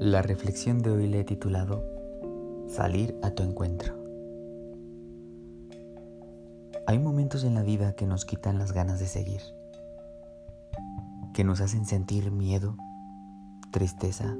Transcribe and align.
La 0.00 0.22
reflexión 0.22 0.78
de 0.78 0.90
hoy 0.90 1.08
le 1.08 1.20
he 1.20 1.24
titulado 1.24 1.84
Salir 2.68 3.14
a 3.22 3.32
tu 3.32 3.42
encuentro. 3.42 3.92
Hay 6.86 6.98
momentos 6.98 7.44
en 7.44 7.54
la 7.54 7.62
vida 7.62 7.92
que 7.92 8.06
nos 8.06 8.24
quitan 8.24 8.58
las 8.58 8.72
ganas 8.72 8.98
de 8.98 9.06
seguir, 9.06 9.42
que 11.34 11.44
nos 11.44 11.60
hacen 11.60 11.84
sentir 11.84 12.30
miedo, 12.30 12.78
tristeza 13.72 14.34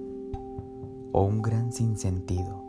o 1.12 1.24
un 1.24 1.42
gran 1.42 1.74
sinsentido. 1.74 2.64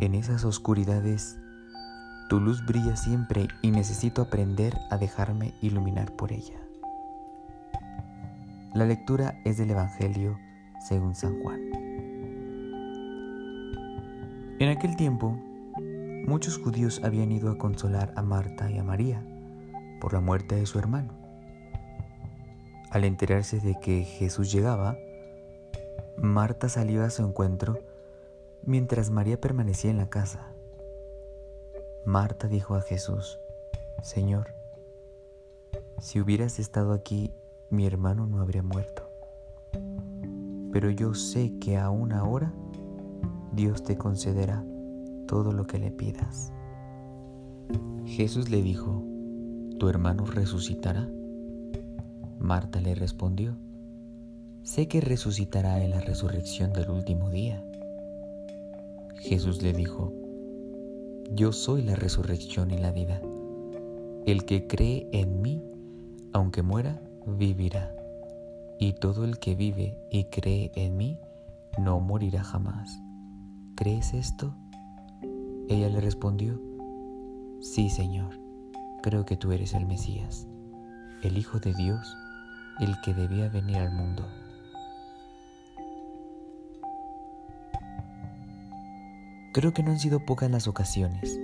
En 0.00 0.14
esas 0.14 0.44
oscuridades, 0.44 1.38
tu 2.28 2.40
luz 2.40 2.62
brilla 2.66 2.96
siempre 2.96 3.48
y 3.62 3.70
necesito 3.70 4.20
aprender 4.20 4.76
a 4.90 4.98
dejarme 4.98 5.54
iluminar 5.62 6.14
por 6.14 6.30
ella. 6.30 6.60
La 8.74 8.84
lectura 8.84 9.40
es 9.46 9.56
del 9.56 9.70
Evangelio 9.70 10.36
según 10.80 11.14
San 11.14 11.40
Juan. 11.42 11.60
En 14.58 14.68
aquel 14.68 14.96
tiempo, 14.96 15.38
muchos 16.26 16.58
judíos 16.58 17.00
habían 17.02 17.32
ido 17.32 17.50
a 17.50 17.58
consolar 17.58 18.12
a 18.16 18.22
Marta 18.22 18.70
y 18.70 18.78
a 18.78 18.84
María 18.84 19.24
por 20.00 20.12
la 20.12 20.20
muerte 20.20 20.56
de 20.56 20.66
su 20.66 20.78
hermano. 20.78 21.14
Al 22.90 23.04
enterarse 23.04 23.60
de 23.60 23.78
que 23.80 24.02
Jesús 24.04 24.50
llegaba, 24.52 24.96
Marta 26.16 26.68
salió 26.68 27.04
a 27.04 27.10
su 27.10 27.24
encuentro 27.24 27.78
mientras 28.64 29.10
María 29.10 29.40
permanecía 29.40 29.90
en 29.90 29.98
la 29.98 30.10
casa. 30.10 30.52
Marta 32.04 32.48
dijo 32.48 32.74
a 32.74 32.82
Jesús, 32.82 33.38
Señor, 34.02 34.54
si 36.00 36.20
hubieras 36.20 36.58
estado 36.58 36.92
aquí 36.92 37.32
mi 37.70 37.86
hermano 37.86 38.26
no 38.26 38.40
habría 38.40 38.62
muerto. 38.62 39.09
Pero 40.72 40.90
yo 40.90 41.14
sé 41.14 41.58
que 41.58 41.76
aún 41.76 42.12
ahora 42.12 42.52
Dios 43.52 43.82
te 43.82 43.96
concederá 43.96 44.64
todo 45.26 45.52
lo 45.52 45.66
que 45.66 45.78
le 45.78 45.90
pidas. 45.90 46.52
Jesús 48.04 48.50
le 48.50 48.62
dijo, 48.62 49.04
¿tu 49.78 49.88
hermano 49.88 50.24
resucitará? 50.24 51.08
Marta 52.38 52.80
le 52.80 52.94
respondió, 52.94 53.56
sé 54.62 54.88
que 54.88 55.00
resucitará 55.00 55.82
en 55.82 55.90
la 55.90 56.00
resurrección 56.00 56.72
del 56.72 56.90
último 56.90 57.30
día. 57.30 57.62
Jesús 59.16 59.62
le 59.62 59.72
dijo, 59.72 60.12
yo 61.32 61.52
soy 61.52 61.82
la 61.82 61.94
resurrección 61.94 62.70
y 62.70 62.78
la 62.78 62.90
vida. 62.90 63.20
El 64.26 64.44
que 64.44 64.66
cree 64.66 65.08
en 65.12 65.40
mí, 65.42 65.62
aunque 66.32 66.62
muera, 66.62 67.00
vivirá, 67.26 67.94
y 68.80 68.94
todo 68.94 69.26
el 69.26 69.38
que 69.38 69.54
vive 69.54 69.98
y 70.10 70.24
cree 70.24 70.72
en 70.74 70.96
mí 70.96 71.20
no 71.78 72.00
morirá 72.00 72.42
jamás. 72.42 72.98
¿Crees 73.76 74.14
esto? 74.14 74.56
Ella 75.68 75.90
le 75.90 76.00
respondió, 76.00 76.58
Sí, 77.60 77.90
Señor, 77.90 78.40
creo 79.02 79.26
que 79.26 79.36
tú 79.36 79.52
eres 79.52 79.74
el 79.74 79.84
Mesías, 79.84 80.48
el 81.22 81.36
Hijo 81.36 81.60
de 81.60 81.74
Dios, 81.74 82.16
el 82.80 82.98
que 83.02 83.12
debía 83.12 83.50
venir 83.50 83.76
al 83.76 83.92
mundo. 83.92 84.26
Creo 89.52 89.74
que 89.74 89.82
no 89.82 89.90
han 89.90 89.98
sido 89.98 90.24
pocas 90.24 90.50
las 90.50 90.66
ocasiones 90.66 91.38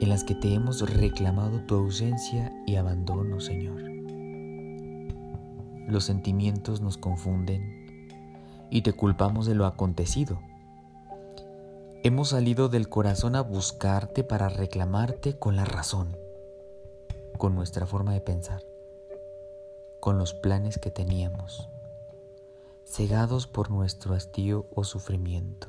en 0.00 0.08
las 0.08 0.24
que 0.24 0.34
te 0.34 0.54
hemos 0.54 0.88
reclamado 0.88 1.60
tu 1.66 1.74
ausencia 1.74 2.52
y 2.66 2.76
abandono, 2.76 3.38
Señor. 3.40 3.95
Los 5.86 6.04
sentimientos 6.04 6.80
nos 6.80 6.98
confunden 6.98 8.08
y 8.70 8.82
te 8.82 8.92
culpamos 8.92 9.46
de 9.46 9.54
lo 9.54 9.66
acontecido. 9.66 10.40
Hemos 12.02 12.30
salido 12.30 12.68
del 12.68 12.88
corazón 12.88 13.36
a 13.36 13.40
buscarte 13.40 14.24
para 14.24 14.48
reclamarte 14.48 15.38
con 15.38 15.54
la 15.54 15.64
razón, 15.64 16.16
con 17.38 17.54
nuestra 17.54 17.86
forma 17.86 18.12
de 18.12 18.20
pensar, 18.20 18.62
con 20.00 20.18
los 20.18 20.34
planes 20.34 20.78
que 20.78 20.90
teníamos, 20.90 21.68
cegados 22.84 23.46
por 23.46 23.70
nuestro 23.70 24.14
hastío 24.14 24.66
o 24.74 24.82
sufrimiento. 24.82 25.68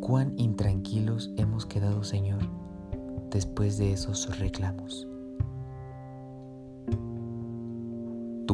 Cuán 0.00 0.38
intranquilos 0.38 1.30
hemos 1.36 1.66
quedado, 1.66 2.02
Señor, 2.02 2.40
después 3.30 3.76
de 3.76 3.92
esos 3.92 4.38
reclamos. 4.38 5.06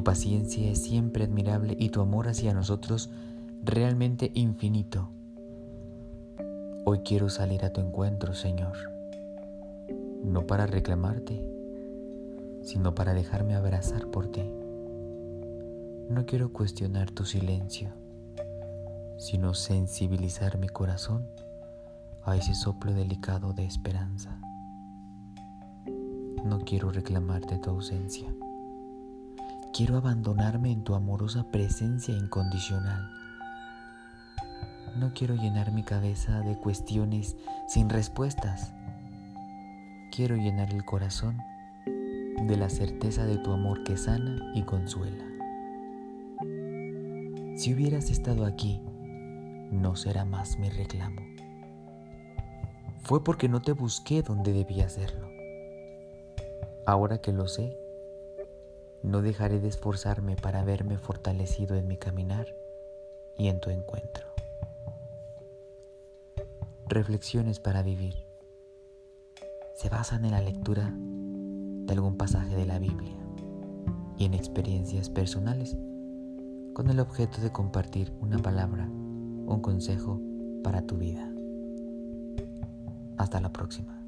Paciencia 0.04 0.70
es 0.70 0.82
siempre 0.82 1.24
admirable 1.24 1.74
y 1.78 1.88
tu 1.88 2.02
amor 2.02 2.28
hacia 2.28 2.52
nosotros 2.52 3.08
realmente 3.62 4.30
infinito. 4.34 5.08
Hoy 6.84 6.98
quiero 6.98 7.30
salir 7.30 7.64
a 7.64 7.72
tu 7.72 7.80
encuentro, 7.80 8.34
Señor, 8.34 8.76
no 10.22 10.46
para 10.46 10.66
reclamarte, 10.66 11.42
sino 12.62 12.94
para 12.94 13.14
dejarme 13.14 13.54
abrazar 13.54 14.10
por 14.10 14.30
ti. 14.30 14.42
No 16.10 16.26
quiero 16.26 16.52
cuestionar 16.52 17.10
tu 17.10 17.24
silencio, 17.24 17.88
sino 19.16 19.54
sensibilizar 19.54 20.58
mi 20.58 20.68
corazón 20.68 21.26
a 22.24 22.36
ese 22.36 22.54
soplo 22.54 22.92
delicado 22.92 23.54
de 23.54 23.64
esperanza. 23.64 24.38
No 26.44 26.58
quiero 26.60 26.90
reclamarte 26.90 27.56
tu 27.56 27.70
ausencia 27.70 28.28
Quiero 29.74 29.96
abandonarme 29.96 30.70
en 30.70 30.84
tu 30.84 30.94
amorosa 30.94 31.50
presencia 31.50 32.14
incondicional. 32.14 33.10
No 34.96 35.12
quiero 35.14 35.34
llenar 35.34 35.72
mi 35.72 35.82
cabeza 35.82 36.42
de 36.42 36.56
cuestiones 36.56 37.36
sin 37.66 37.90
respuestas. 37.90 38.72
Quiero 40.12 40.36
llenar 40.36 40.72
el 40.72 40.84
corazón 40.84 41.38
de 42.46 42.56
la 42.56 42.68
certeza 42.70 43.26
de 43.26 43.36
tu 43.38 43.50
amor 43.50 43.82
que 43.82 43.96
sana 43.96 44.52
y 44.54 44.62
consuela. 44.62 45.24
Si 47.56 47.74
hubieras 47.74 48.10
estado 48.10 48.46
aquí, 48.46 48.80
no 49.72 49.96
será 49.96 50.24
más 50.24 50.56
mi 50.56 50.70
reclamo. 50.70 51.20
Fue 53.02 53.24
porque 53.24 53.48
no 53.48 53.60
te 53.60 53.72
busqué 53.72 54.22
donde 54.22 54.52
debía 54.52 54.86
hacerlo. 54.86 55.26
Ahora 56.86 57.18
que 57.18 57.32
lo 57.32 57.48
sé, 57.48 57.76
no 59.04 59.20
dejaré 59.20 59.60
de 59.60 59.68
esforzarme 59.68 60.34
para 60.34 60.64
verme 60.64 60.96
fortalecido 60.96 61.76
en 61.76 61.86
mi 61.86 61.98
caminar 61.98 62.46
y 63.36 63.48
en 63.48 63.60
tu 63.60 63.68
encuentro. 63.68 64.26
Reflexiones 66.88 67.60
para 67.60 67.82
vivir. 67.82 68.14
Se 69.74 69.90
basan 69.90 70.24
en 70.24 70.30
la 70.30 70.40
lectura 70.40 70.94
de 70.96 71.92
algún 71.92 72.16
pasaje 72.16 72.56
de 72.56 72.64
la 72.64 72.78
Biblia 72.78 73.14
y 74.16 74.24
en 74.24 74.32
experiencias 74.32 75.10
personales 75.10 75.76
con 76.72 76.88
el 76.88 76.98
objeto 76.98 77.42
de 77.42 77.52
compartir 77.52 78.10
una 78.20 78.38
palabra, 78.38 78.86
un 78.86 79.60
consejo 79.60 80.18
para 80.62 80.86
tu 80.86 80.96
vida. 80.96 81.30
Hasta 83.18 83.40
la 83.40 83.52
próxima. 83.52 84.03